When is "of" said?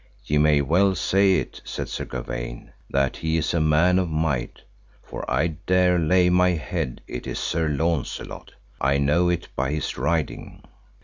3.99-4.09